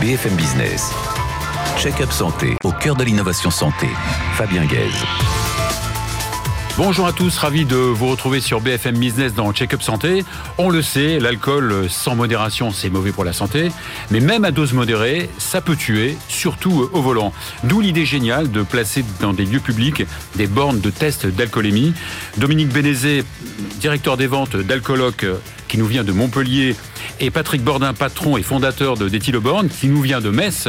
[0.00, 0.92] BFM Business.
[1.76, 3.88] Check-up santé au cœur de l'innovation santé.
[4.34, 5.04] Fabien Guèze.
[6.76, 10.24] Bonjour à tous, ravi de vous retrouver sur BFM Business dans Check-up Santé.
[10.56, 13.72] On le sait, l'alcool sans modération, c'est mauvais pour la santé,
[14.12, 17.32] mais même à dose modérée, ça peut tuer, surtout au volant.
[17.64, 20.04] D'où l'idée géniale de placer dans des lieux publics
[20.36, 21.92] des bornes de test d'alcoolémie.
[22.36, 23.24] Dominique Bénézé,
[23.80, 25.26] directeur des ventes d'Alcoloc,
[25.68, 26.74] qui nous vient de Montpellier,
[27.20, 30.68] et Patrick Bordin, patron et fondateur de Détiloborn, qui nous vient de Metz,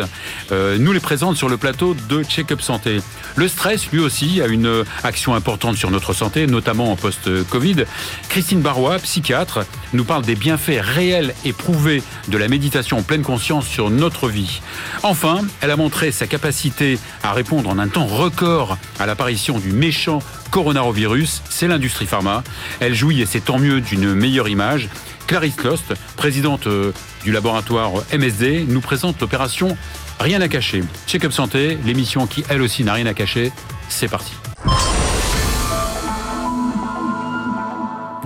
[0.51, 2.99] euh, nous les présente sur le plateau de Check-up Santé.
[3.35, 7.85] Le stress, lui aussi, a une action importante sur notre santé, notamment en post-Covid.
[8.29, 13.23] Christine Barrois, psychiatre, nous parle des bienfaits réels et prouvés de la méditation en pleine
[13.23, 14.61] conscience sur notre vie.
[15.03, 19.71] Enfin, elle a montré sa capacité à répondre en un temps record à l'apparition du
[19.71, 22.43] méchant coronavirus, c'est l'industrie pharma.
[22.79, 24.89] Elle jouit, et c'est tant mieux, d'une meilleure image.
[25.27, 26.91] Clarisse Lost, présidente euh,
[27.23, 29.77] du laboratoire MSD, nous présente l'opération
[30.19, 30.83] Rien à cacher.
[31.07, 33.53] Check-up Santé, l'émission qui elle aussi n'a rien à cacher,
[33.87, 34.33] c'est parti.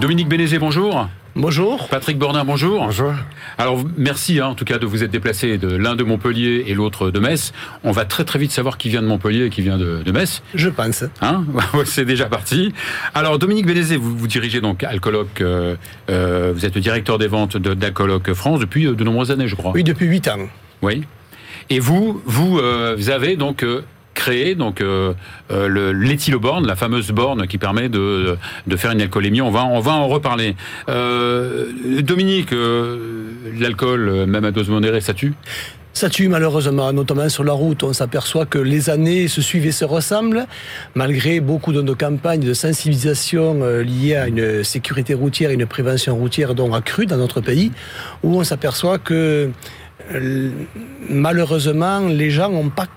[0.04, 1.08] Dominique Bénézé, bonjour.
[1.34, 1.88] Bonjour.
[1.88, 2.84] Patrick Bordin, bonjour.
[2.84, 3.14] Bonjour.
[3.58, 6.74] Alors merci hein, en tout cas de vous être déplacé de l'un de Montpellier et
[6.74, 7.54] l'autre de Metz.
[7.86, 10.12] On va très très vite savoir qui vient de Montpellier et qui vient de, de
[10.12, 10.44] Metz.
[10.56, 11.06] Je pense.
[11.22, 11.46] Hein
[11.86, 12.74] C'est déjà parti.
[13.16, 15.78] Alors Dominique Bénézé, vous, vous dirigez donc Alcoloc, euh,
[16.10, 19.56] euh, vous êtes le directeur des ventes d'Alcoloc France depuis euh, de nombreuses années je
[19.56, 19.72] crois.
[19.72, 20.50] Oui, depuis 8 ans.
[20.82, 21.04] Oui.
[21.70, 23.84] Et vous, vous, euh, vous avez donc euh,
[24.24, 25.14] créé donc euh,
[25.52, 28.38] euh, l'éthyloborne, la fameuse borne qui permet de,
[28.72, 29.42] de faire une alcoolémie.
[29.42, 30.56] On va on va en reparler.
[30.88, 31.68] Euh,
[32.02, 35.34] Dominique, euh, l'alcool même à dose modérée, ça tue?
[35.92, 37.84] Ça tue malheureusement, notamment sur la route.
[37.84, 40.46] On s'aperçoit que les années se suivent et se ressemblent,
[40.96, 43.48] malgré beaucoup de campagnes de sensibilisation
[43.92, 47.72] liées à une sécurité routière et une prévention routière donc accrue dans notre pays,
[48.24, 49.50] où on s'aperçoit que
[51.10, 52.88] malheureusement les gens n'ont pas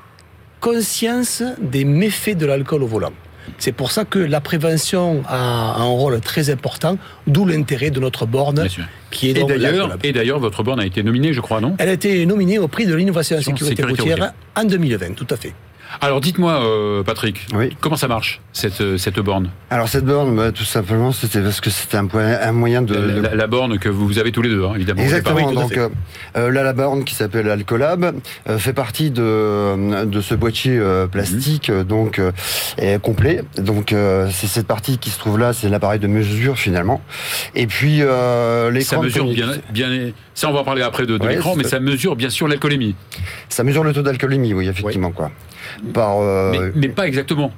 [0.60, 3.12] conscience des méfaits de l'alcool au volant.
[3.58, 8.26] C'est pour ça que la prévention a un rôle très important, d'où l'intérêt de notre
[8.26, 8.66] borne,
[9.10, 9.98] qui est Et d'ailleurs, l'alcool.
[10.02, 11.76] et d'ailleurs, votre borne a été nominée, je crois, non?
[11.78, 15.26] Elle a été nominée au prix de l'innovation en sécurité, sécurité routière en 2020, tout
[15.30, 15.54] à fait.
[16.00, 17.76] Alors dites-moi, euh, Patrick, Oui.
[17.80, 19.50] comment ça marche cette euh, cette borne?
[19.70, 22.94] Alors cette borne, bah, tout simplement, c'était parce que c'était un, moyen de...
[22.94, 25.02] la, de- la- la borne que vous avez tous les deux, hein, évidemment.
[25.02, 25.48] Exactement.
[25.48, 28.14] Oui, donc euh, là, la borne qui s'appelle Alcolab
[28.48, 31.84] euh, fait partie de, de ce boîtier euh, plastique, Mhm.
[31.84, 32.32] donc euh,
[32.78, 33.42] est complet.
[33.58, 37.00] Donc euh, c'est cette partie qui se trouve là, c'est l'appareil de mesure finalement.
[37.54, 39.00] Et puis euh, Ça l'écran.
[39.00, 40.10] de mesure bien, bien.
[40.34, 41.70] Ça, on va en parler après de, de Ouais, l'écran, mais ça.
[41.70, 42.94] ça mesure bien sûr l'alcoolémie.
[43.48, 45.30] Ça mesure le taux d'alcoolémie, oui, effectivement quoi.
[45.92, 47.52] Par euh, mais, mais pas exactement.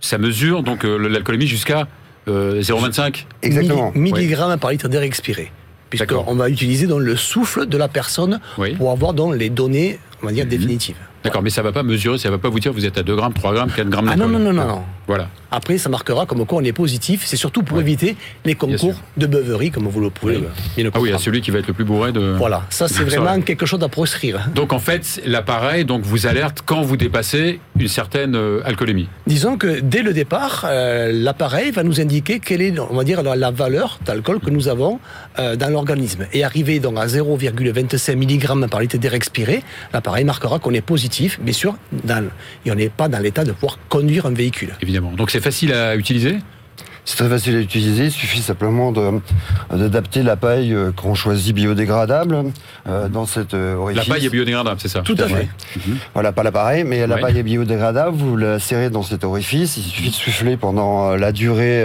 [0.00, 1.86] Ça mesure donc euh, l'alcoolémie jusqu'à
[2.28, 3.24] euh, 0,25.
[3.42, 3.92] exactement.
[3.94, 5.50] Milli- milligrammes par litre d'air expiré.
[5.90, 8.74] Puisqu'on va utiliser donc le souffle de la personne Oui.
[8.74, 10.50] pour avoir donc les données, on va dire, Mhm.
[10.50, 10.96] définitives.
[11.24, 13.16] D'accord, mais ça va pas mesurer, ça va pas vous dire vous êtes à 2
[13.16, 14.82] grammes, 3 grammes, 4 grammes Ah non, non, non, non, non.
[15.08, 15.28] Voilà.
[15.50, 17.22] Après, ça marquera comme quoi on est positif.
[17.24, 17.82] C'est surtout pour Ouais.
[17.82, 20.36] éviter les concours de beuverie, comme vous le pouvez
[20.76, 20.82] Oui.
[20.84, 22.34] le Ah oui, à celui qui va être le plus bourré de.
[22.38, 24.48] Voilà, ça c'est vraiment quelque chose à proscrire.
[24.54, 29.08] Donc en fait, l'appareil donc vous alerte quand vous dépassez une certaine euh, alcoolémie.
[29.26, 33.22] Disons que dès le départ, euh, l'appareil va nous indiquer quelle est, on va dire,
[33.24, 35.00] la, la valeur d'alcool que nous avons
[35.40, 36.26] euh, dans l'organisme.
[36.32, 39.62] Et arrivé donc à 0,25 mg par litre d'air expiré,
[40.06, 41.74] l'appareil marquera qu'on est positif, bien sûr,
[42.04, 42.24] dans,
[42.64, 44.72] et on n'est pas dans l'état de pouvoir conduire un véhicule.
[44.80, 45.10] Évidemment.
[45.10, 46.38] Donc c'est facile à utiliser?
[47.08, 48.92] C'est très facile à utiliser, il suffit simplement
[49.70, 52.46] d'adapter la paille euh, qu'on choisit biodégradable
[52.88, 54.08] euh, dans cette euh, La orifice.
[54.08, 55.48] paille est biodégradable, c'est ça Tout à fait.
[56.14, 57.20] Voilà, pas l'appareil, mais la Ouais.
[57.20, 61.30] paille est biodégradable, vous la serrez dans cet orifice, il suffit de souffler pendant la
[61.30, 61.84] durée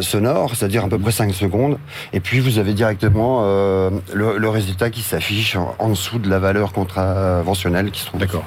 [0.00, 1.76] sonore, c'est-à-dire à peu près 5 secondes,
[2.14, 6.38] et puis vous avez directement le, le résultat qui s'affiche en, en dessous de la
[6.38, 8.20] valeur contraventionnelle qui se trouve.
[8.20, 8.44] D'accord.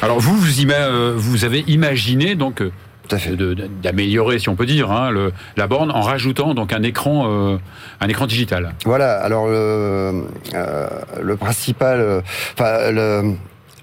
[0.00, 2.62] Alors vous, vous, vous avez imaginé donc
[3.12, 7.24] euh, d'améliorer, si on peut dire, hein, le- la borne en rajoutant donc un écran,
[7.28, 7.56] euh,
[8.00, 8.74] un écran digital.
[8.84, 10.24] Voilà, alors le,
[10.54, 10.88] euh,
[11.22, 12.20] le principal, euh,
[12.54, 13.34] enfin le-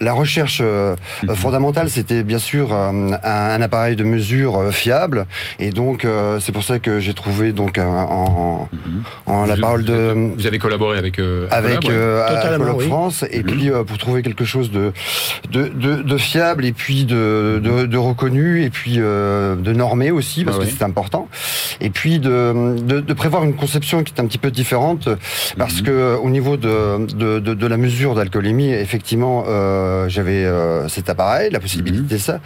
[0.02, 1.36] la recherche euh, Mhm.
[1.36, 2.90] fondamentale, c'était bien sûr euh,
[3.24, 5.26] un, un appareil de mesure euh, fiable,
[5.60, 6.06] et donc
[6.40, 8.70] c'est pour ça que j'ai trouvé donc un- en,
[9.26, 11.80] en la Vous- parole de Vous avez collaboré avec euh, avec
[12.78, 12.86] oui.
[12.88, 13.46] France et Mhm.
[13.46, 14.92] puis euh, pour trouver quelque chose de
[15.52, 20.12] de, de, de fiable et puis de, de, de reconnu et puis euh, de normé
[20.12, 21.28] aussi parce Ah que c'est important
[21.82, 25.10] et puis de, de, de prévoir une conception qui est un petit peu différente
[25.58, 25.86] parce Mhm.
[25.88, 31.10] que au niveau de, de, de, de la mesure d'alcoolémie effectivement euh, j'avais euh, cet
[31.10, 32.40] appareil, la possibilité de ça,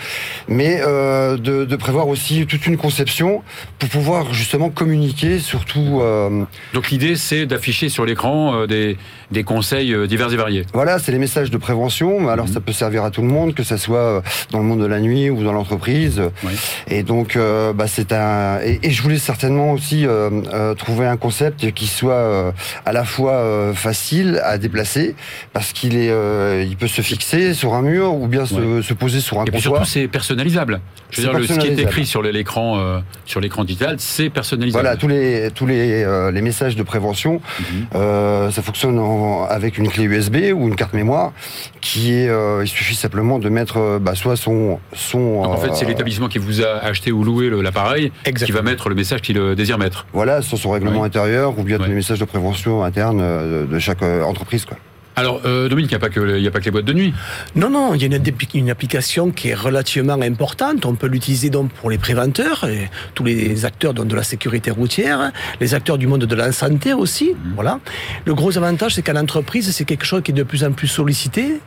[0.48, 3.42] mais euh, de, de prévoir aussi toute une conception
[3.80, 6.00] pour pouvoir justement communiquer, surtout.
[6.02, 6.44] euh,
[6.74, 8.98] Donc l'idée, c'est d'afficher sur l'écran euh, des,
[9.32, 10.66] des conseils euh, divers et variés.
[10.74, 12.30] Voilà, c'est les messages de prévention.
[12.30, 12.54] Alors Mhm.
[12.54, 14.86] ça peut servir à tout le monde, que ça soit euh, dans le monde de
[14.86, 16.22] la nuit ou dans l'entreprise.
[16.44, 16.54] Oui.
[16.88, 18.60] Et donc, euh, bah, c'est un.
[18.64, 22.52] Et, et je voulais certainement aussi euh, euh, trouver un concept qui soit euh,
[22.86, 25.16] à la fois euh, facile à déplacer,
[25.54, 28.94] parce qu'il est, euh, il peut se fixer sur un mur ou bien se, se
[28.94, 30.80] poser sur un Et puis surtout, c'est personnalisable.
[31.10, 34.30] Je veux dire, le, ce qui est écrit sur l'écran, euh, sur l'écran digital, c'est
[34.30, 34.82] personnalisable.
[34.84, 37.66] Voilà, tous les tous les, euh, les messages de prévention, Mhm.
[37.96, 41.34] euh, ça fonctionne en- avec une clé USB ou une carte mémoire,
[41.82, 42.30] qui est,
[42.62, 45.44] il suffit simplement de mettre bah, soit son son.
[45.44, 48.12] Donc en fait, c'est l'établissement qui vous a acheté ou loué l'appareil
[48.46, 50.06] qui va mettre le message qu'il désire mettre.
[50.14, 51.08] Voilà, sur son règlement Oui.
[51.08, 54.66] intérieur ou bien tous les messages de prévention interne euh, de chaque entreprise.
[54.66, 54.78] Quoi.
[55.16, 56.72] Alors, euh, Dominique, il n'y a, pas que le- il y a pas que les
[56.72, 57.14] boîtes de nuit.
[57.56, 60.86] Non, non, il y a une, application qui est relativement importante.
[60.86, 64.72] On peut l'utiliser donc pour les préventeurs, et tous les acteurs donc, de la sécurité
[64.72, 65.32] routière,
[65.62, 67.34] les acteurs du monde de la santé aussi.
[67.56, 67.80] Voilà.
[68.26, 70.88] Le gros avantage, c'est qu'en entreprise, c'est quelque chose qui est de plus en plus
[70.88, 71.60] sollicité,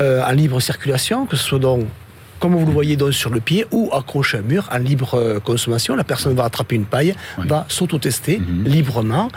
[0.00, 1.86] euh, en libre circulation, que ce soit donc
[2.44, 5.14] comme vous le voyez donc sur le pied ou accroché à un mur en libre
[5.14, 5.96] euh, consommation.
[5.96, 8.64] La personne va attraper une paille, va s'auto-tester Mhm.
[8.66, 9.28] librement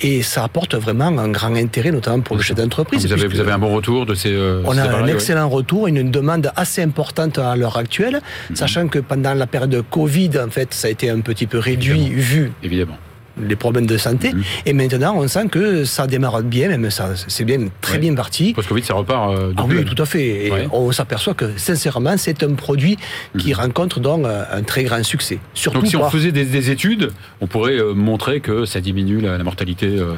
[0.00, 3.06] et ça apporte vraiment un grand intérêt, notamment pour le chef d'entreprise.
[3.06, 4.32] Vous avez, puisque- vous avez un bon retour de ces.
[4.32, 5.12] euh, on ces a un ouais.
[5.12, 8.20] excellent retour, une demande assez importante à l'heure actuelle,
[8.50, 8.56] Mhm.
[8.56, 11.60] sachant que pendant la période de Covid, en fait, ça a été un petit peu
[11.60, 12.98] réduit vu Évidemment.
[13.40, 14.32] Les problèmes de santé.
[14.32, 14.42] Mhm.
[14.66, 17.98] Et maintenant, on sent que ça démarre bien, même ça, c'est bien, très Ouais.
[17.98, 18.52] bien parti.
[18.54, 19.32] Post-Covid, ça repart.
[19.34, 20.46] euh, Ah oui, tout à fait.
[20.46, 20.68] Et Ouais.
[20.72, 22.96] on s'aperçoit que, sincèrement, c'est un produit
[23.38, 23.56] qui Mhm.
[23.56, 25.38] rencontre donc euh, un très grand succès.
[25.54, 27.10] Surtout Donc si on faisait des, des études,
[27.40, 30.12] on pourrait euh, montrer que ça diminue la, la mortalité euh,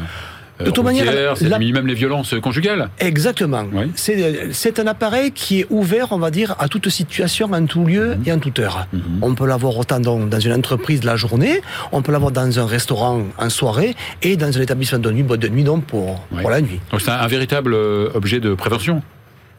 [0.65, 2.89] De toute manière, ça la- même les violences conjugales.
[2.99, 3.65] Exactement.
[3.73, 3.93] Oui.
[3.95, 7.85] C'est c'est un appareil qui est ouvert, on va dire, à toute situation, en tout
[7.85, 8.23] lieu Mhm.
[8.27, 8.87] et en toute heure.
[8.93, 9.01] Mhm.
[9.23, 11.61] On peut l'avoir autant dans, dans une entreprise de la journée,
[11.93, 15.41] on peut l'avoir dans un restaurant en soirée et dans un établissement de nuit, boîte
[15.41, 16.81] de nuit, donc pour, la nuit.
[16.91, 19.03] Donc c'est un, un véritable euh, objet de prévention.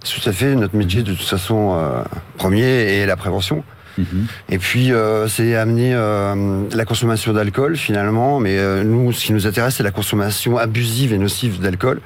[0.04, 2.01] Tout à fait, notre métier de toute façon euh,
[2.38, 3.63] premier est la prévention.
[4.50, 9.34] Et puis euh, c'est amener euh, la consommation d'alcool finalement, mais euh, nous, ce qui
[9.34, 12.01] nous intéresse, c'est la consommation abusive et nocive d'alcool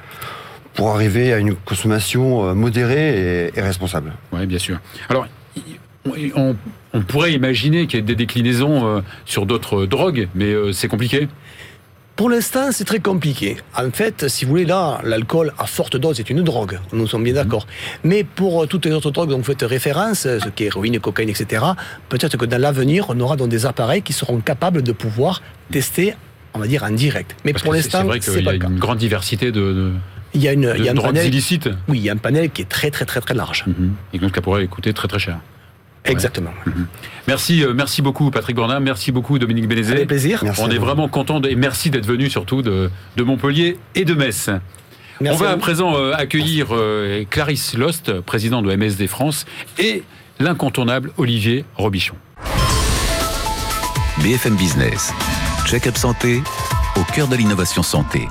[0.74, 4.12] pour arriver à une consommation modérée et, responsable.
[4.32, 4.80] Oui, bien sûr.
[5.08, 5.28] Alors,
[6.34, 6.56] on,
[7.06, 11.28] pourrait imaginer qu'il y ait des déclinaisons sur d'autres drogues, mais c'est compliqué.
[12.16, 13.56] Pour l'instant, c'est très compliqué.
[13.76, 16.78] En fait, si vous voulez, là, l'alcool à forte dose est une drogue.
[16.92, 17.66] Nous sommes bien d'accord.
[18.04, 20.66] Mais pour euh, toutes les autres drogues dont vous faites référence, euh, ce qui est
[20.66, 21.64] héroïne, cocaïne, etc.,
[22.08, 26.14] peut-être que dans l'avenir, on aura donc des appareils qui seront capables de pouvoir tester,
[26.54, 27.34] on va dire, en direct.
[27.44, 29.92] Mais Parce pour l'instant, c'est vrai qu'il y a une grande diversité de, de,
[30.34, 31.68] Il y a, une, de il y a un drogues panel, illicites.
[31.88, 33.64] oui, il y a un panel qui est très, très, très, très large.
[33.66, 33.92] Mhm.
[34.12, 35.40] Et donc ça pourrait coûter très très cher.
[36.04, 36.50] Exactement.
[37.26, 39.92] Merci, euh, merci beaucoup Patrick Bourdin, merci beaucoup Dominique Bénézé.
[39.94, 40.40] Avec plaisir.
[40.42, 44.14] Merci On est vraiment content et merci d'être venu surtout de, de Montpellier et de
[44.14, 44.50] Metz.
[45.20, 49.46] Merci On va à présent euh, accueillir euh, Clarisse Lost, président de MSD France,
[49.78, 50.02] et
[50.40, 52.16] l'incontournable Olivier Robichon.
[54.22, 55.12] BFM Business.
[55.66, 56.42] Check-up santé
[56.96, 58.28] au cœur de l'innovation santé.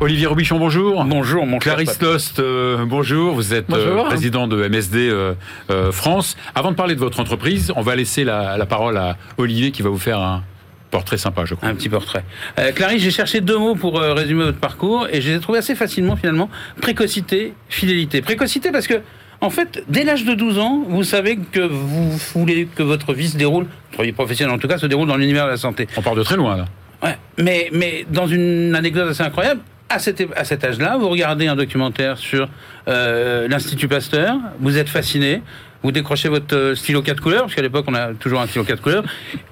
[0.00, 1.04] Olivier Robichon, bonjour.
[1.04, 2.00] Bonjour, mon cher Clarisse.
[2.00, 3.34] Lost, euh, bonjour.
[3.34, 5.34] Vous êtes euh, président de MSD euh,
[5.70, 6.36] euh, France.
[6.54, 9.82] Avant de parler de votre entreprise, on va laisser la, la parole à Olivier qui
[9.82, 10.44] va vous faire un
[10.92, 11.68] portrait sympa, je crois.
[11.68, 12.22] Un petit portrait.
[12.60, 15.40] Euh, Clarisse, j'ai cherché deux mots pour euh, résumer votre parcours et je les ai
[15.40, 16.48] trouvés assez facilement finalement.
[16.80, 18.22] Précocité, fidélité.
[18.22, 19.00] Précocité parce que,
[19.40, 23.28] en fait, dès l'âge de 12 ans, vous savez que vous voulez que votre vie
[23.28, 25.88] se déroule, votre vie professionnelle en tout cas, se déroule dans l'univers de la santé.
[25.96, 26.66] On part de très loin là.
[27.02, 27.16] Ouais.
[27.36, 32.48] Mais, mais dans une anecdote assez incroyable, à cet, âge-là, vous regardez un documentaire sur
[32.88, 35.42] euh, l'Institut Pasteur, vous êtes fasciné,
[35.82, 38.64] vous décrochez votre euh, stylo 4 couleurs, parce qu'à l'époque on a toujours un stylo
[38.64, 39.04] 4 couleurs,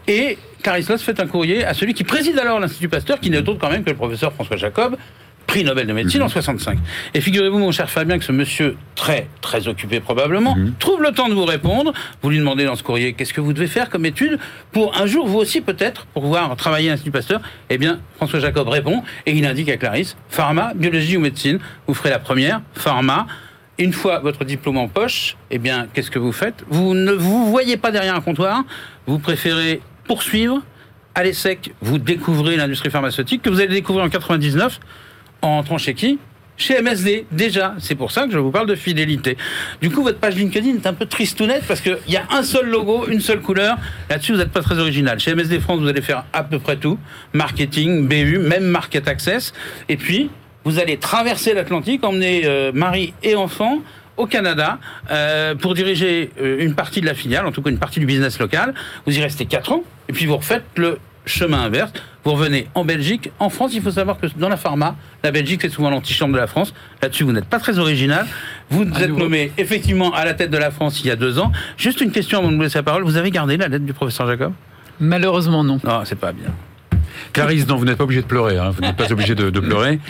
[0.06, 3.58] et Loss fait un courrier à celui qui préside alors l'Institut Pasteur, qui n'est autre
[3.58, 4.96] quand même que le professeur François Jacob,
[5.46, 6.78] prix Nobel de médecine en 65.
[7.14, 11.28] Et figurez-vous, mon cher Fabien, que ce monsieur, très, très occupé probablement, trouve le temps
[11.28, 11.92] de vous répondre.
[12.22, 14.38] Vous lui demandez dans ce courrier qu'est-ce que vous devez faire comme étude
[14.72, 17.40] pour un jour, vous aussi peut-être, pour pouvoir travailler à l'Institut Pasteur?
[17.70, 21.94] Eh bien, François Jacob répond et il indique à Clarisse, pharma, biologie ou médecine, vous
[21.94, 23.26] ferez la première, pharma.
[23.78, 26.64] Une fois votre diplôme en poche, eh bien, qu'est-ce que vous faites?
[26.68, 28.64] Vous ne vous voyez pas derrière un comptoir,
[29.06, 30.62] vous préférez poursuivre,
[31.14, 34.80] aller sec, vous découvrez l'industrie pharmaceutique que vous allez découvrir en 99
[35.42, 36.18] en entrant chez qui
[36.56, 37.74] chez MSD, déjà.
[37.78, 39.36] C'est pour ça que je vous parle de fidélité.
[39.80, 42.68] Du coup, votre page LinkedIn est un peu tristounette parce qu'il y a un seul
[42.68, 43.76] logo, une seule couleur.
[44.08, 45.20] Là-dessus, vous n'êtes pas très original.
[45.20, 46.98] Chez MSD France, vous allez faire à peu près tout.
[47.32, 49.52] Marketing, BU, même Market Access.
[49.88, 50.30] Et puis,
[50.64, 53.78] vous allez traverser l'Atlantique, emmener euh, mari et enfant
[54.16, 54.78] au Canada
[55.10, 58.06] euh, pour diriger euh, une partie de la filiale, en tout cas une partie du
[58.06, 58.74] business local.
[59.06, 61.92] Vous y restez 4 ans, et puis vous refaites le chemin inverse.
[62.24, 63.30] Vous revenez en Belgique.
[63.38, 66.38] En France, il faut savoir que dans la pharma, la Belgique, c'est souvent l'antichambre de
[66.38, 66.72] la France.
[67.02, 68.26] Là-dessus, vous n'êtes pas très original.
[68.70, 71.52] Vous êtes nommé effectivement à la tête de la France il y a deux ans.
[71.76, 73.04] Juste une question avant de vous laisser la parole.
[73.04, 74.52] Vous avez gardé la lettre du professeur Jacob?
[74.98, 75.78] Malheureusement, non.
[75.84, 76.48] Non, c'est pas bien.
[77.36, 78.56] Clarisse, non, vous n'êtes pas obligé de pleurer.
[78.56, 80.00] hein, vous n'êtes pas obligé de, pleurer.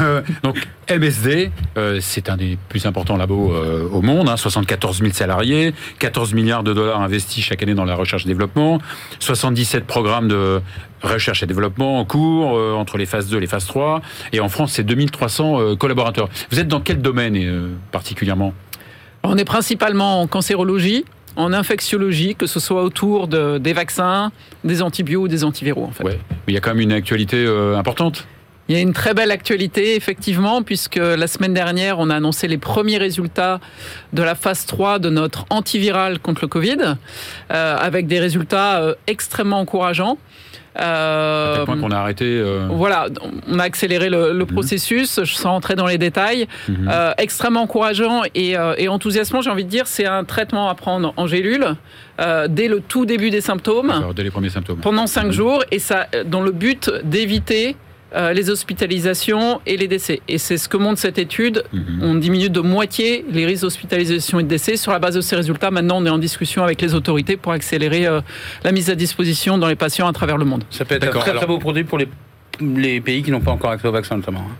[0.00, 0.56] Euh, donc,
[0.88, 4.28] MSD, euh, c'est un des plus importants labos euh, au monde.
[4.28, 8.28] Hein, 74 000 salariés, 14 milliards de dollars investis chaque année dans la recherche et
[8.28, 8.80] développement,
[9.18, 10.60] 77 programmes de
[11.02, 14.00] recherche et développement en cours entre les phases 2 et les phases 3.
[14.32, 16.28] Et en France, c'est 2300 euh, collaborateurs.
[16.52, 18.54] Vous êtes dans quel domaine particulièrement?
[19.24, 21.04] On est principalement en cancérologie,
[21.38, 24.32] en infectiologie, que ce soit autour de, des vaccins,
[24.64, 25.84] des antibiotiques ou des antiviraux.
[25.84, 26.04] En fait.
[26.04, 26.18] Ouais.
[26.48, 28.26] Il y a quand même une actualité euh, importante.
[28.68, 32.48] Il y a une très belle actualité, effectivement, puisque la semaine dernière, on a annoncé
[32.48, 33.60] les premiers résultats
[34.12, 36.96] de la phase 3 de notre antiviral contre le Covid,
[37.50, 40.18] euh, avec des résultats euh, extrêmement encourageants.
[40.78, 42.24] À tel point qu'on a arrêté.
[42.26, 43.06] euh, Voilà,
[43.48, 46.46] on a accéléré le, le processus, sans rentrer dans les détails.
[46.68, 46.88] mhm.
[46.90, 50.74] Euh, extrêmement encourageant et, euh, et enthousiasmant, j'ai envie de dire, c'est un traitement à
[50.74, 51.74] prendre en gélule
[52.20, 54.78] euh, dès le tout début des symptômes, Alors, dès les premiers symptômes.
[54.80, 57.76] pendant cinq jours, et ça euh, dans le but d'éviter
[58.16, 60.20] euh, les hospitalisations et les décès.
[60.28, 61.64] Et c'est ce que montre cette étude.
[61.72, 61.98] Mhm.
[62.02, 64.76] On diminue de moitié les risques d'hospitalisation et de décès.
[64.76, 67.52] Sur la base de ces résultats, maintenant, on est en discussion avec les autorités pour
[67.52, 68.20] accélérer euh,
[68.64, 70.64] la mise à disposition dans les patients à travers le monde.
[70.70, 72.08] Ça peut être un D'accord, très alors- très beau produit pour les,
[72.60, 74.40] les pays qui n'ont pas encore accès au vaccin, notamment.
[74.48, 74.56] hein.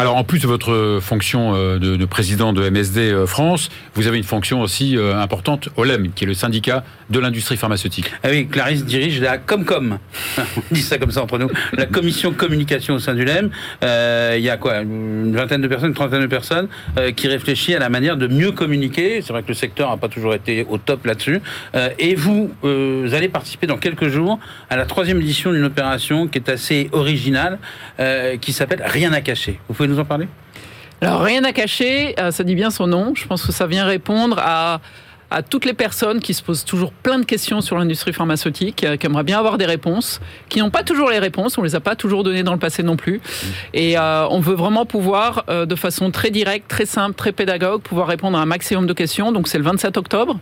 [0.00, 4.06] Alors, en plus de votre fonction euh, de, de président de MSD euh, France, vous
[4.06, 8.10] avez une fonction aussi euh, importante au LEM, qui est le syndicat de l'industrie pharmaceutique.
[8.22, 9.98] Ah oui, Clarisse dirige la Comcom.
[10.38, 11.50] On dit ça comme ça entre nous.
[11.72, 13.50] La commission communication au sein du LEM.
[13.82, 17.28] Euh, Il y a quoi Une vingtaine de personnes, une trentaine de personnes euh, qui
[17.28, 19.22] réfléchissent à la manière de mieux communiquer.
[19.22, 21.40] C'est vrai que le secteur n'a pas toujours été au top là-dessus.
[21.74, 24.38] Euh, et vous, vous allez participer dans quelques jours
[24.70, 27.58] à la troisième édition d'une opération qui est assez originale,
[28.40, 29.60] qui s'appelle Rien à cacher.
[29.68, 30.28] Vous pouvez en parler?
[31.00, 33.14] Alors rien à cacher, euh, ça dit bien son nom.
[33.14, 34.80] Je pense que ça vient répondre à,
[35.30, 38.96] à toutes les personnes qui se posent toujours plein de questions sur l'industrie pharmaceutique, euh,
[38.96, 41.80] qui aimeraient bien avoir des réponses, qui n'ont pas toujours les réponses, on les a
[41.80, 43.20] pas toujours données dans le passé non plus.
[43.72, 47.80] Et euh, on veut vraiment pouvoir, euh, de façon très directe, très simple, très pédagogue,
[47.82, 49.30] pouvoir répondre à un maximum de questions.
[49.32, 50.38] Donc c'est le 27 octobre,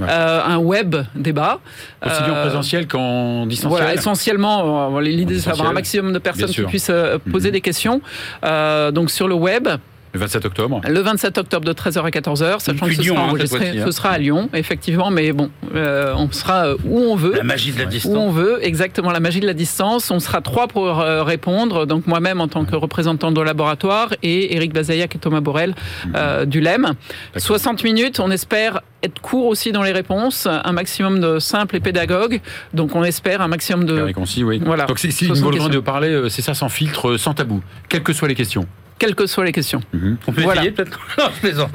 [0.00, 0.06] Ouais.
[0.10, 1.60] Euh, un web débat.
[2.04, 3.78] Aussi bien en Euh, présentiel qu'en distanciel.
[3.82, 6.90] voilà, essentiellement, euh, l'idée c'est d'avoir un maximum de personnes qui puissent
[7.30, 7.52] poser Mhm.
[7.52, 8.00] des questions.
[8.44, 9.68] Euh, donc sur le web,
[10.14, 10.80] Le 27 octobre.
[10.88, 13.82] le 27 octobre de 13h à 14h, sachant que ce Lyon, sera hein, enregistré, hein.
[13.84, 17.34] ce sera à Lyon, effectivement, mais bon, euh, on sera euh, où on veut.
[17.34, 18.16] La magie de la Où distance.
[18.16, 20.12] on veut, exactement la magie de la distance.
[20.12, 21.84] On sera trois pour euh, répondre.
[21.84, 25.74] Donc moi-même en tant que représentant de laboratoire et Eric Bazaillac et Thomas Borel
[26.14, 26.94] euh, du LEM.
[27.36, 31.80] 60 minutes, on espère être court aussi dans les réponses, un maximum de simples et
[31.80, 32.40] pédagogues.
[32.72, 34.10] Donc on espère un maximum Clair de...
[34.10, 34.62] et concis, oui.
[34.64, 34.86] Voilà.
[34.86, 37.34] Donc, si, si vous 60 avez le droit de parler, c'est ça sans filtre, sans
[37.34, 38.68] tabou, quelles que soient les questions.
[38.98, 39.80] Quelles que soient les questions.
[40.26, 40.60] On peut Voilà.
[40.62, 41.70] essayer peut-être Non, je plaisante.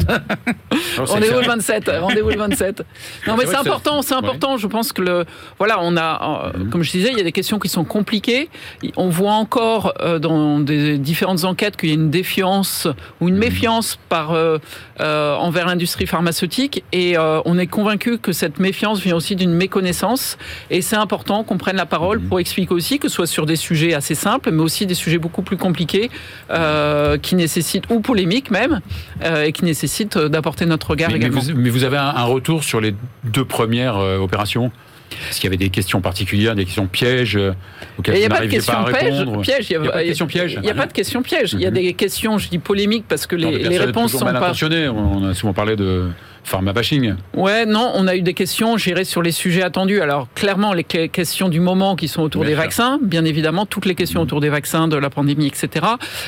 [0.97, 1.91] Rendez-vous le 27.
[2.01, 2.83] Rendez-vous le 27.
[3.27, 4.01] Non, mais c'est important.
[4.01, 4.57] C'est important.
[4.57, 5.25] Je pense que le,
[5.57, 6.69] voilà, on a, euh, Mhm.
[6.69, 8.49] comme je disais, il y a des questions qui sont compliquées.
[8.95, 12.87] On voit encore euh, dans des différentes enquêtes qu'il y a une défiance
[13.19, 13.39] ou une Mhm.
[13.41, 14.57] méfiance par euh,
[15.01, 19.53] euh, envers l'industrie pharmaceutique, et euh, on est convaincu que cette méfiance vient aussi d'une
[19.53, 20.37] méconnaissance.
[20.69, 22.27] Et c'est important qu'on prenne la parole Mhm.
[22.29, 25.17] pour expliquer aussi que ce soit sur des sujets assez simples, mais aussi des sujets
[25.19, 26.09] beaucoup plus compliqués
[26.51, 28.81] euh, qui nécessitent ou polémiques même,
[29.23, 31.41] euh, et qui nécessitent euh, d'apporter notre regard mais, mais également.
[31.41, 34.71] vous, mais vous avez un, un retour sur les deux premières euh, opérations?
[35.29, 37.51] Est-ce qu'il y avait des questions particulières, des questions pièges euh,
[37.97, 39.19] auxquelles il n'y a pas de n'arriviez pas question à piège.
[39.19, 39.41] répondre?
[39.41, 39.65] piège.
[39.69, 41.53] Il y a pas de question piège Il n'y a pas de question piège.
[41.53, 41.75] Il y a Mhm.
[41.75, 44.51] des questions, je dis polémiques, parce que Non, les, des les réponses sont pas.
[44.93, 46.09] On a souvent parlé de
[46.49, 47.13] pharma bashing.
[47.35, 50.01] Ouais, non, on a eu des questions, j'irai sur les sujets attendus.
[50.01, 52.63] Alors, clairement, les que- questions du moment qui sont autour Bien des sûr.
[52.63, 55.85] vaccins, bien évidemment, toutes les questions autour des vaccins, de la pandémie, etc.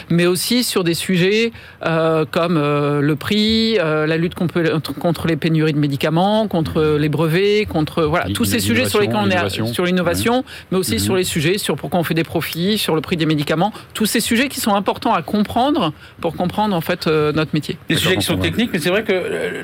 [0.10, 1.52] Mais aussi sur des sujets
[1.86, 4.62] euh, comme euh, le prix, euh, la lutte contre,
[5.00, 9.16] contre les pénuries de médicaments, contre les brevets, contre voilà tous ces sujets sur lesquels
[9.18, 12.24] on est L'innovation, sur l'innovation, mais aussi sur les sujets sur pourquoi on fait des
[12.24, 16.36] profits, sur le prix des médicaments, tous ces sujets qui sont importants à comprendre pour
[16.36, 17.78] comprendre en fait euh, notre métier.
[17.90, 19.64] Des sujets qui sont techniques, mais c'est vrai que euh,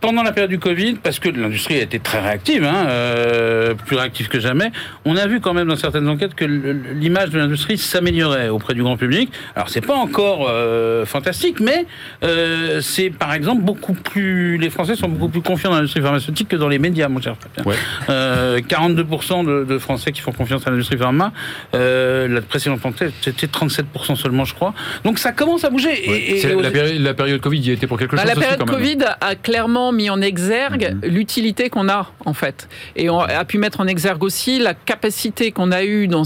[0.00, 3.96] pendant la période du Covid, parce que l'industrie a été très réactive, hein, euh, plus
[3.96, 4.70] réactive que jamais,
[5.04, 8.82] on a vu quand même dans certaines enquêtes que l'image de l'industrie s'améliorait auprès du
[8.82, 9.30] grand public.
[9.54, 11.86] Alors c'est pas encore euh, fantastique, mais
[12.22, 14.58] euh, c'est par exemple beaucoup plus.
[14.58, 17.34] Les Français sont beaucoup plus confiants dans l'industrie pharmaceutique que dans les médias, mon cher
[17.40, 17.70] Fabien.
[17.70, 17.76] Ouais.
[18.10, 21.32] Euh, 42% de, de Français qui font confiance à l'industrie pharma.
[21.72, 24.74] La précédente enquête, c'était 37% seulement, je crois.
[25.04, 25.92] Donc ça commence à bouger.
[25.92, 28.26] Et- et- et la, péri- la période Covid y a été pour quelque Bah, chose
[28.30, 28.82] la aussi, période quand même.
[28.82, 31.10] Covid a clairement mis en exergue Mhm.
[31.10, 35.52] l'utilité qu'on a en fait, et on a pu mettre en exergue aussi la capacité
[35.52, 36.22] qu'on a eue dans,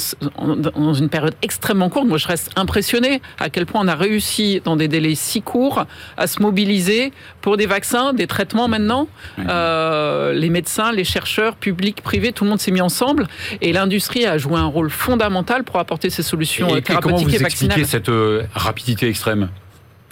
[0.77, 2.07] dans une période extrêmement courte.
[2.07, 5.87] Moi, je reste impressionné à quel point on a réussi dans des délais si courts
[6.17, 9.09] à se mobiliser pour des vaccins, des traitements maintenant.
[9.49, 13.27] Euh, les médecins, les chercheurs, publics, privés, tout le monde s'est mis ensemble,
[13.61, 17.01] et l'industrie a joué un rôle fondamental pour apporter ces solutions Et, euh, et comment
[17.01, 17.79] thérapeutiques vous et vaccinales.
[17.79, 19.49] expliquez cette euh, rapidité extrême?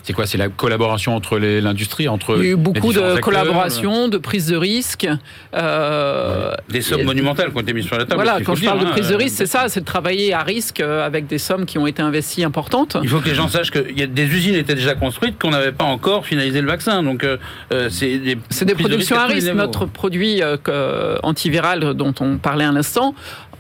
[0.08, 3.20] C'est quoi C'est la collaboration entre l'industrie, entre Il y a eu beaucoup de acteurs,
[3.20, 5.06] collaboration, de prise de risque.
[5.54, 8.14] euh, Des sommes et- monumentales qui ont été mises sur la table.
[8.22, 9.84] Voilà, quand je dire, parle de hein, prise de euh, risque, c'est ça, c'est de
[9.84, 12.96] travailler à risque euh, avec des sommes qui ont été investies importantes.
[13.02, 15.38] Il faut que les gens sachent que il y a des usines étaient déjà construites,
[15.38, 17.02] qu'on n'avait pas encore finalisé le vaccin.
[17.02, 17.36] Donc, euh,
[17.74, 19.52] euh, c'est des, C'est des de productions à risque.
[19.52, 23.14] Notre produit euh, antiviral dont on parlait à l'instant,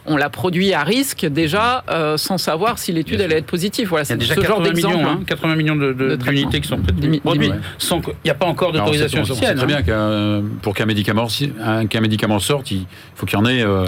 [0.08, 3.88] on l'a produit à risque déjà euh, sans savoir si l'étude Bien allait être positive.
[3.88, 4.96] Voilà, Il y a c'est déjà ce genre 80 d'exemple.
[4.96, 5.24] millions, hein, hein.
[5.26, 6.32] 80 millions de- de- De traitements.
[6.40, 7.22] d'unités qui sont produites,
[8.00, 9.56] qu'il n'y a pas encore d'autorisation officielle.
[9.56, 9.82] très bien hein.
[9.82, 11.28] qu'un- pour qu'un médicament,
[11.88, 12.00] qu'un
[12.40, 13.84] sorte, il faut qu'il y en ait euh,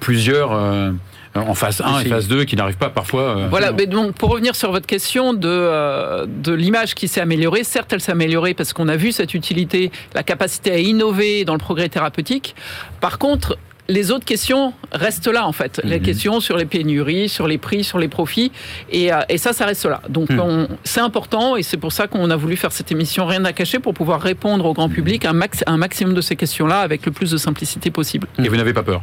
[0.00, 0.90] plusieurs euh,
[1.34, 3.22] en phase 1 et phase 2 qui n'arrivent pas parfois.
[3.38, 7.20] euh, Voilà, mais donc pour revenir sur votre question de, euh, de l'image qui s'est
[7.20, 11.44] améliorée, certes elle s'est améliorée parce qu'on a vu cette utilité, la capacité à innover
[11.44, 12.56] dans le progrès thérapeutique.
[13.00, 13.56] Par contre,
[13.90, 15.80] les autres questions restent là en fait.
[15.84, 16.04] Les Mhm.
[16.06, 18.52] questions sur les pénuries, sur les prix, sur les profits,
[18.90, 20.00] et, euh, et ça, ça reste là.
[20.08, 23.44] Donc on- c'est important et c'est pour ça qu'on a voulu faire cette émission Rien
[23.44, 26.80] à cacher pour pouvoir répondre au grand public un, max, un maximum de ces questions-là
[26.80, 28.26] avec le plus de simplicité possible.
[28.42, 29.02] Et vous n'avez pas peur?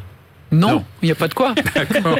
[0.51, 0.86] Non, Non.
[1.01, 1.53] il n'y a pas de quoi.
[1.75, 2.17] D'accord.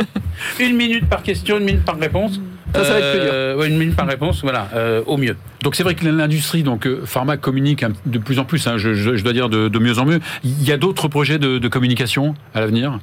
[0.60, 2.40] Une minute par question, une minute par réponse.
[2.76, 3.30] Ça, ça va être plus dur.
[3.34, 5.36] Euh, ouais, une minute par réponse, voilà, euh, au mieux.
[5.64, 8.68] Donc c'est vrai que l'industrie, donc euh, pharma communique un- de plus en plus.
[8.68, 10.20] hein, je, je- je dois dire de, de mieux en mieux.
[10.44, 13.00] Il y a d'autres projets de, de communication à l'avenir?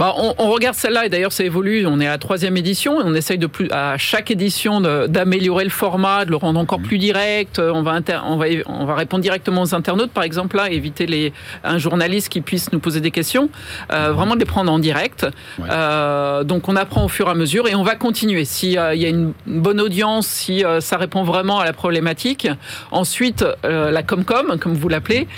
[0.00, 1.84] Bah, on, on regarde celle-là et d'ailleurs ça évolue.
[1.86, 5.64] On est à la troisième édition et on essaye de plus à chaque édition d'améliorer
[5.64, 7.58] le format, de le rendre encore plus direct.
[7.58, 10.70] Euh, On va, inter- on va on va répondre directement aux internautes par exemple là,
[10.70, 13.50] éviter les un journaliste qui puisse nous poser des questions.
[13.92, 15.26] Euh, vraiment de les prendre en direct.
[15.58, 15.68] Ouais.
[15.70, 18.46] Euh, donc on apprend au fur et à mesure et on va continuer.
[18.46, 22.48] Si euh, il y a une bonne audience, si ça répond vraiment à la problématique.
[22.90, 25.28] Ensuite la Comcom comme vous l'appelez,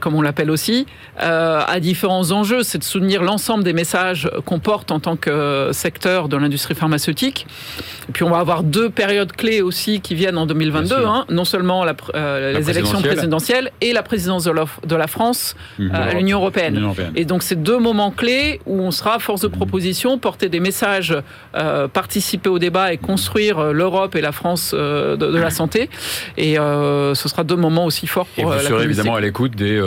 [0.00, 0.86] comme on l'appelle aussi,
[1.18, 2.62] a différents enjeux.
[2.62, 4.03] C'est de soutenir l'ensemble des messages
[4.44, 7.46] qu'on porte en tant que secteur de l'industrie pharmaceutique.
[8.08, 10.86] Et puis on va avoir deux périodes clés aussi qui viennent en 2022.
[10.88, 11.10] Bien sûr.
[11.10, 11.24] hein.
[11.30, 13.14] non seulement la euh, La les élections présidentielle.
[13.16, 15.90] présidentielles et la présidence de la, de la France Mhm.
[15.94, 16.80] euh, à l'Union européenne.
[17.16, 21.16] Et donc, c'est deux moments clés où on sera force de proposition, porter des messages,
[21.56, 25.88] euh, participer au débat et construire l'Europe et la France de, de la santé.
[26.36, 29.20] Et ce sera deux moments aussi forts Et pour vous euh, la serez évidemment à
[29.20, 29.80] l'écoute des,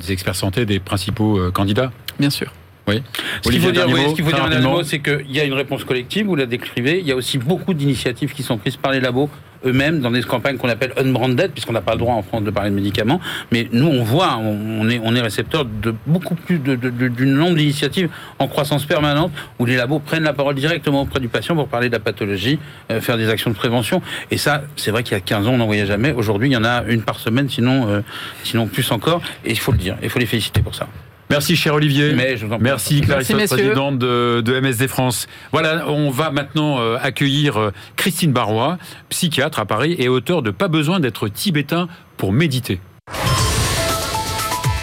[0.00, 1.90] des experts santé, des principaux candidats.
[2.18, 2.52] Bien sûr.
[2.88, 3.02] Oui.
[3.42, 4.72] Ce qu'il faut dire, oui, ce qu'il faut dire rapidement.
[4.74, 7.00] mot, c'est qu'il y a une réponse collective, vous la décrivez.
[7.00, 9.28] Il y a aussi beaucoup d'initiatives qui sont prises par les labos
[9.64, 12.50] eux-mêmes dans des campagnes qu'on appelle unbranded, puisqu'on n'a pas le droit en France de
[12.50, 13.20] parler de médicaments.
[13.50, 16.76] Mais nous, on voit, on est, on est récepteur de beaucoup plus de-
[17.24, 21.56] nombre d'initiatives en croissance permanente où les labos prennent la parole directement auprès du patient
[21.56, 22.60] pour parler de la pathologie,
[22.92, 24.00] euh, faire des actions de prévention.
[24.30, 26.12] Et ça, c'est vrai qu'il y a 15 ans, on n'en voyait jamais.
[26.12, 28.00] Aujourd'hui, il y en a une par semaine, sinon, euh,
[28.44, 29.20] sinon plus encore.
[29.44, 30.86] Et il faut le dire, il faut les féliciter pour ça.
[31.30, 32.12] Merci, cher Olivier.
[32.12, 32.64] Mais je vous en prie.
[32.64, 35.26] Merci, Clarisse, présidente de, de MSD France.
[35.52, 40.50] Voilà, on va maintenant euh, accueillir euh, Christine Barrois, psychiatre à Paris et auteur de
[40.50, 42.80] Pas besoin d'être tibétain pour méditer.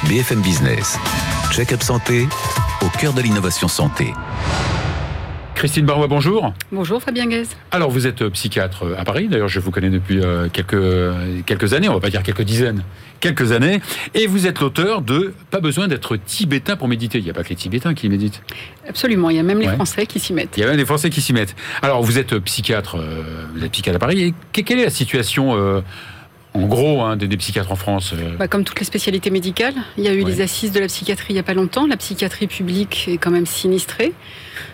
[0.07, 0.99] BFM Business.
[1.51, 2.27] Check-up santé
[2.81, 4.13] au cœur de l'innovation santé.
[5.63, 6.53] Christine Barrois, bonjour.
[6.73, 7.43] Bonjour Fabien Guez.
[7.71, 9.29] Alors, vous êtes euh, psychiatre euh, à Paris.
[9.29, 10.75] D'ailleurs, je vous connais depuis euh, quelques,
[11.45, 12.83] quelques années, on va pas dire quelques dizaines,
[13.21, 13.79] quelques années.
[14.13, 17.19] Et vous êtes l'auteur de Pas besoin d'être tibétain pour méditer.
[17.19, 18.41] Il n'y a pas que les Tibétains qui méditent.
[18.89, 19.75] Absolument, il y a même les Ouais.
[19.75, 20.57] Français qui s'y mettent.
[20.57, 21.55] Il y a même des Français qui s'y mettent.
[21.81, 22.97] Alors, vous êtes psychiatre,
[23.55, 24.21] vous êtes psychiatre à Paris.
[24.21, 25.55] Et que- quelle est la situation,
[26.53, 29.73] en gros, hein, des, des psychiatres en France euh, Bah, comme toutes les spécialités médicales,
[29.97, 31.87] il y a eu les assises de la psychiatrie il n'y a pas longtemps.
[31.87, 34.13] La psychiatrie publique est quand même sinistrée.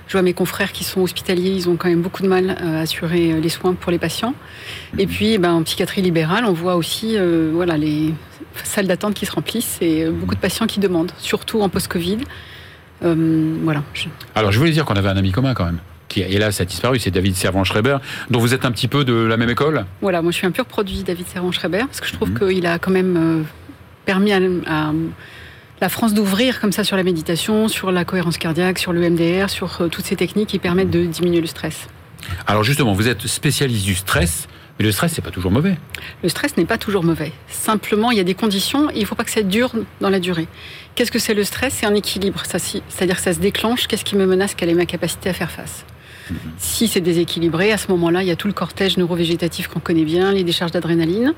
[0.08, 2.80] Je vois mes confrères qui sont hospitaliers, ils ont quand même beaucoup de mal à
[2.82, 4.34] assurer euh, les soins pour les patients.
[4.98, 8.14] Et puis, ben, en psychiatrie libérale, on voit aussi euh, voilà, les
[8.64, 12.18] salles d'attente qui se remplissent et euh, beaucoup de patients qui demandent, surtout en post-Covid.
[13.06, 13.84] Euh, voilà.
[13.94, 16.66] Je- Alors, je voulais dire qu'on avait un ami commun quand même, qui hélas a
[16.66, 17.98] disparu, c'est David Servan-Schreiber,
[18.30, 19.86] dont vous êtes un petit peu de la même école?
[20.02, 22.40] Voilà, moi je suis un pur produit David Servan-Schreiber, parce que je trouve Mhm.
[22.50, 23.44] qu'il a quand même euh,
[24.06, 24.92] permis à, à
[25.82, 29.50] la France d'ouvrir comme ça sur la méditation, sur la cohérence cardiaque, sur le MDR,
[29.50, 31.88] sur euh, toutes ces techniques qui permettent de diminuer le stress.
[32.48, 35.78] Alors justement, vous êtes spécialiste du stress, mais le stress, c'est pas toujours mauvais.
[36.24, 37.32] Le stress n'est pas toujours mauvais.
[37.50, 40.10] Simplement, il y a des conditions et il ne faut pas que ça dure dans
[40.10, 40.48] la durée.
[40.96, 41.76] Qu'est-ce que c'est le stress?
[41.80, 42.44] C'est un équilibre.
[42.46, 43.88] C'est-à-dire que ça se déclenche.
[43.88, 44.56] Qu'est-ce qui me menace?
[44.56, 45.86] Quelle est ma capacité à faire face?
[46.58, 50.06] Si c'est déséquilibré, à ce moment-là, il y a tout le cortège neurovégétatif qu'on connaît
[50.06, 51.34] bien, les décharges d'adrénaline,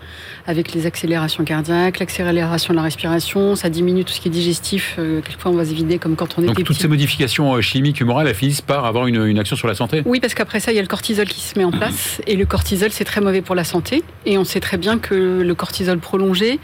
[0.45, 3.55] avec les accélérations cardiaques, l'accélération de la respiration.
[3.55, 4.95] Ça diminue tout ce qui est digestif.
[4.99, 7.61] Euh, quelquefois, on va se vider comme quand on Donc était toutes ces modifications euh,
[7.61, 10.01] chimiques, humorales, elles finissent par avoir une, une action sur la santé?
[10.05, 12.21] Oui, parce qu'après ça, il y a le cortisol qui se met en place.
[12.27, 14.03] Et le cortisol, c'est très mauvais pour la santé.
[14.25, 16.59] Et on sait très bien que le cortisol prolongé,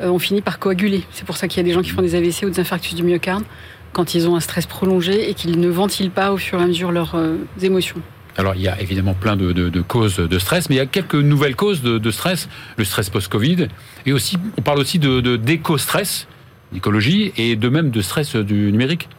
[0.00, 1.04] euh, on finit par coaguler.
[1.12, 2.94] C'est pour ça qu'il y a des gens qui font des AVC ou des infarctus
[2.94, 3.44] du myocarde
[3.92, 6.66] quand ils ont un stress prolongé et qu'ils ne ventilent pas au fur et à
[6.66, 8.00] mesure leurs euh, émotions.
[8.38, 11.14] Alors, il y a évidemment plein de, causes de stress, mais il y a quelques
[11.14, 12.48] nouvelles causes de, stress.
[12.78, 13.68] Le stress post-Covid.
[14.06, 16.26] Et aussi, on parle aussi de- d'éco-stress,
[16.72, 19.10] d'écologie, et de même de stress du numérique.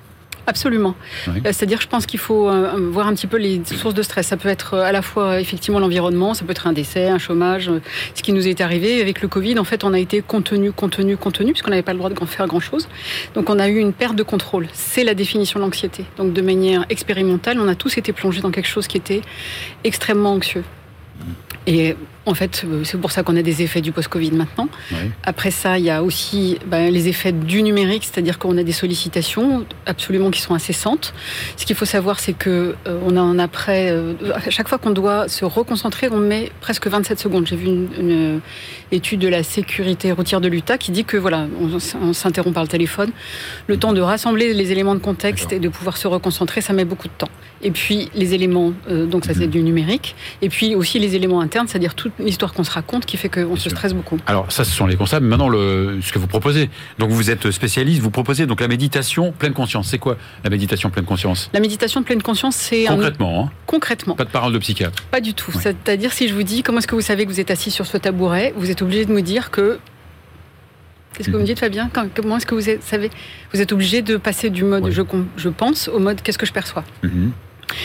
[0.45, 0.95] Absolument.
[1.27, 1.33] Oui.
[1.37, 4.27] Euh, C'est-à-dire, je pense qu'il faut euh, voir un petit peu les sources de stress.
[4.27, 7.07] Ça peut être euh, à la fois euh, effectivement l'environnement, ça peut être un décès,
[7.07, 7.69] un chômage.
[7.69, 7.79] euh,
[8.13, 11.15] Ce qui nous est arrivé avec le Covid, en fait, on a été contenu, contenu,
[11.15, 12.89] contenu, puisqu'on n'avait pas le droit de faire grand-chose.
[13.35, 14.67] Donc, on a eu une perte de contrôle.
[14.73, 16.05] C'est la définition de l'anxiété.
[16.17, 19.21] Donc, de manière expérimentale, on a tous été plongés dans quelque chose qui était
[19.83, 20.63] extrêmement anxieux.
[21.67, 24.69] Et en fait, euh, c'est pour ça qu'on a des effets du post-Covid maintenant.
[24.91, 24.97] Oui.
[25.23, 28.71] Après ça, il y a aussi ben, les effets du numérique, c'est-à-dire qu'on a des
[28.71, 31.13] sollicitations absolument qui sont incessantes.
[31.57, 33.89] Ce qu'il faut savoir, c'est que euh, on a un après.
[33.91, 37.45] euh, à chaque fois qu'on doit se reconcentrer, on met presque 27 secondes.
[37.47, 38.41] J'ai vu une, une
[38.91, 41.47] étude de la sécurité routière de l'Utah qui dit que voilà,
[42.01, 43.11] on, s'interrompt par le téléphone,
[43.67, 46.85] le temps de rassembler les éléments de contexte et de pouvoir se reconcentrer, ça met
[46.85, 47.29] beaucoup de temps.
[47.61, 49.51] Et puis les éléments, euh, donc ça c'est Mhm.
[49.51, 53.17] du numérique, et puis aussi les éléments internes, c'est-à-dire toute l'histoire qu'on se raconte qui
[53.17, 54.17] fait qu'on se stresse beaucoup.
[54.25, 55.19] Alors, ça, ce sont les constats.
[55.19, 56.69] Mais maintenant, le, ce que vous proposez.
[56.99, 59.87] Donc, vous êtes spécialiste, vous proposez donc la méditation pleine conscience.
[59.89, 61.49] C'est quoi la méditation pleine conscience?
[61.53, 62.95] La méditation pleine conscience, c'est un...
[62.95, 65.03] Concrètement, hein, concrètement, pas de parole de psychiatre.
[65.11, 65.51] pas du tout.
[65.51, 67.85] C'est-à-dire si je vous dis comment est-ce que vous savez que vous êtes assis sur
[67.85, 69.79] ce tabouret, vous êtes obligé de me dire que
[71.15, 71.47] Qu'est-ce que vous me Mhm.
[71.49, 71.89] dites, Fabien?
[71.93, 73.11] Quand- Comment est-ce que vous savez?
[73.53, 75.03] Vous êtes obligé de passer du mode je,
[75.37, 76.83] je pense au mode qu'est-ce que je perçois.
[77.03, 77.31] Mhm.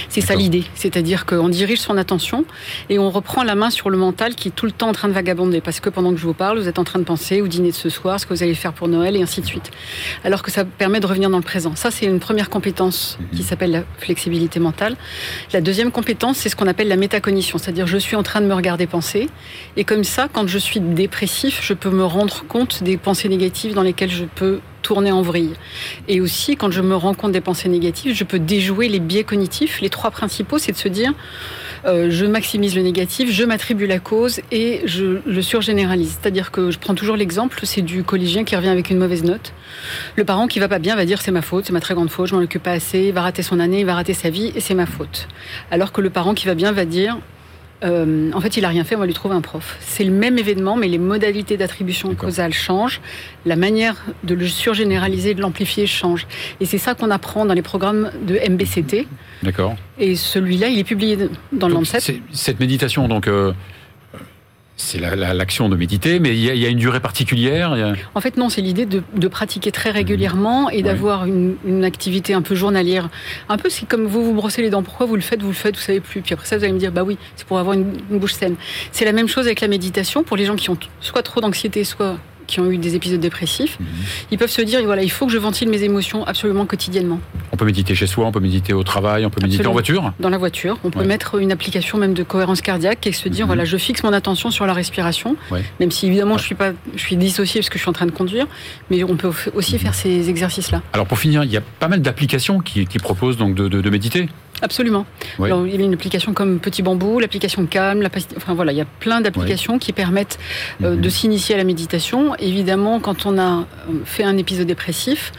[0.09, 0.64] C'est ça l'idée.
[0.74, 2.44] C'est-à-dire qu'on dirige son attention
[2.88, 5.09] et on reprend la main sur le mental qui est tout le temps en train
[5.09, 5.61] de vagabonder.
[5.61, 7.70] Parce que pendant que je vous parle, vous êtes en train de penser au dîner
[7.70, 9.70] de ce soir, ce que vous allez faire pour Noël et ainsi de suite.
[10.24, 11.74] Alors que ça permet de revenir dans le présent.
[11.74, 14.96] Ça, c'est une première compétence qui s'appelle la flexibilité mentale.
[15.53, 17.59] La deuxième compétence, c'est ce qu'on appelle la métacognition.
[17.59, 19.29] C'est-à-dire, je suis en train de me regarder penser.
[19.77, 23.74] Et comme ça, quand je suis dépressif, je peux me rendre compte des pensées négatives
[23.74, 25.53] dans lesquelles je peux tourner en vrille.
[26.09, 29.22] Et aussi, quand je me rends compte des pensées négatives, je peux déjouer les biais
[29.22, 29.83] cognitifs.
[29.83, 31.12] Les trois principaux, c'est de se dire,
[31.85, 36.16] euh, je maximise le négatif, je m'attribue la cause et je le surgénéralise.
[36.18, 39.53] C'est-à-dire que je prends toujours l'exemple, c'est du collégien qui revient avec une mauvaise note.
[40.16, 42.09] Le parent qui va pas bien va dire c'est ma faute, c'est ma très grande
[42.09, 44.31] faute, je m'en occupe pas assez, il va rater son année, il va rater sa
[44.31, 45.29] vie et c'est ma faute.
[45.70, 47.18] Alors que le parent qui va bien va dire
[47.85, 49.77] euh, en fait, il a rien fait, on va lui trouver un prof.
[49.81, 53.01] C'est le même événement, mais les modalités d'attribution causale changent.
[53.47, 56.27] La manière de le surgénéraliser, de l'amplifier change.
[56.61, 59.07] Et c'est ça qu'on apprend dans les programmes de MBCT.
[59.43, 59.77] D'accord.
[59.99, 61.17] Et celui-là, il est publié
[61.53, 61.99] dans le Lancet.
[62.33, 63.53] Cette méditation, donc, euh,
[64.81, 67.01] c'est la- la- l'action de méditer, mais il y, a- il y a une durée
[67.01, 67.73] particulière.
[67.73, 71.85] a- En fait, non, c'est l'idée de, de pratiquer très régulièrement et d'avoir une, une
[71.85, 73.09] activité un peu journalière.
[73.49, 74.83] Un peu, c'est comme vous vous brossez les dents.
[74.85, 76.23] Pourquoi vous le faites Vous le faites, vous savez plus.
[76.23, 78.35] Puis après ça, vous allez me dire, bah oui, c'est pour avoir une, une bouche
[78.35, 78.55] saine.
[78.93, 81.83] C'est la même chose avec la méditation pour les gens qui ont soit trop d'anxiété,
[81.83, 82.17] soit
[82.48, 83.78] qui ont eu des épisodes dépressifs.
[83.78, 83.87] Mhm.
[84.32, 87.20] Ils peuvent se dire, voilà, il faut que je ventile mes émotions absolument quotidiennement.
[87.52, 90.12] On peut méditer chez soi, on peut méditer au travail, on peut méditer en voiture.
[90.18, 91.06] Dans la voiture, on peut Ouais.
[91.06, 93.48] mettre une application même de cohérence cardiaque et se dire, Mhm.
[93.50, 95.62] voilà, je fixe mon attention sur la respiration, Ouais.
[95.78, 96.38] même si évidemment Ouais.
[96.40, 98.46] je suis pas, je suis dissociée parce que je suis en train de conduire,
[98.90, 99.78] mais on peut aussi Mhm.
[99.80, 100.82] faire ces exercices-là.
[100.94, 103.80] Alors pour finir, il y a pas mal d'applications qui, qui proposent donc de, de-
[103.82, 104.28] de méditer.
[104.62, 105.07] Absolument.
[105.42, 108.79] Alors, il y a une application comme Petit Bambou, l'application Calme, la enfin voilà, il
[108.79, 110.38] y a plein d'applications qui permettent
[110.83, 111.01] euh, Mhm.
[111.01, 112.35] de s'initier à la méditation.
[112.37, 113.64] Évidemment, quand on a euh,
[114.05, 115.33] fait un épisode dépressif,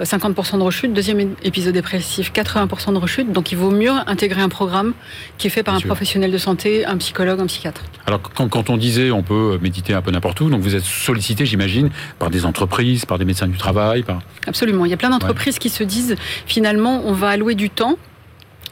[0.00, 3.30] euh, 50% de rechute, deuxième épisode dépressif, 80% de rechute.
[3.32, 4.92] Donc il vaut mieux intégrer un programme
[5.38, 5.88] qui est fait par Bien un sûr.
[5.88, 7.82] professionnel de santé, un psychologue, un psychiatre.
[8.06, 10.82] Alors quand, quand on disait on peut méditer un peu n'importe où, donc vous êtes
[10.84, 14.18] sollicité, j'imagine, par des entreprises, par des médecins du travail, par...
[14.48, 14.84] Absolument.
[14.84, 17.96] Il y a plein d'entreprises qui se disent finalement, on va allouer du temps.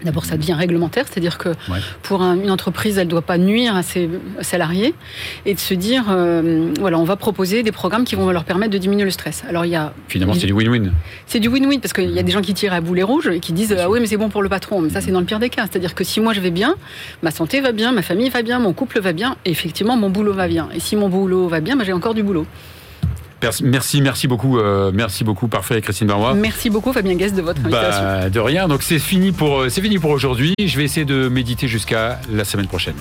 [0.05, 1.79] D'abord, ça devient réglementaire, c'est-à-dire que Ouais.
[2.03, 4.09] pour un- une entreprise, elle ne doit pas nuire à ses
[4.41, 4.95] salariés,
[5.47, 8.73] et de se dire, euh, voilà, on va proposer des programmes qui vont leur permettre
[8.73, 9.43] de diminuer le stress.
[9.49, 10.93] Alors, il y a, Finalement, c'est du win-win.
[11.27, 13.41] c'est du win-win parce qu'il y a des gens qui tirent à boulet rouge et
[13.41, 14.81] qui disent, ah oui, mais c'est bon pour le patron.
[14.81, 15.67] Mais ça, c'est dans le pire des cas.
[15.71, 16.75] C'est-à-dire que si moi je vais bien,
[17.23, 20.11] ma santé va bien, ma famille va bien, mon couple va bien, et effectivement, mon
[20.11, 20.69] boulot va bien.
[20.75, 22.47] Et si mon boulot va bien, bah, j'ai encore du boulot.
[23.62, 26.35] Merci, merci beaucoup, euh, merci beaucoup, parfait, Christine Barrois.
[26.35, 28.02] Merci beaucoup, Fabien Guest, de votre invitation.
[28.02, 28.68] Bah, de rien.
[28.68, 30.55] Donc c'est fini pour, c'est fini pour aujourd'hui.
[30.62, 32.96] Je vais essayer de méditer jusqu'à la semaine prochaine.